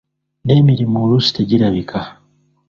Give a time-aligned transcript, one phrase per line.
[0.45, 2.01] N’emirimu oluusi tegirabika.